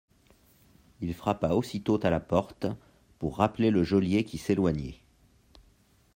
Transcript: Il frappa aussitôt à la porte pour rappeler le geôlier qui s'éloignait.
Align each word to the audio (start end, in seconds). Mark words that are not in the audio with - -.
Il 1.01 1.13
frappa 1.13 1.49
aussitôt 1.53 1.99
à 2.01 2.09
la 2.09 2.19
porte 2.19 2.65
pour 3.19 3.37
rappeler 3.37 3.69
le 3.69 3.83
geôlier 3.83 4.23
qui 4.23 4.39
s'éloignait. 4.39 4.97